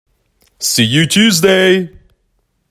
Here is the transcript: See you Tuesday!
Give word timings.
See 0.57 0.83
you 0.83 1.05
Tuesday! 1.05 1.91